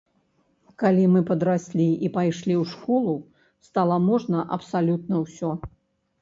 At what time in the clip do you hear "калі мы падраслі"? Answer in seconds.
0.83-1.85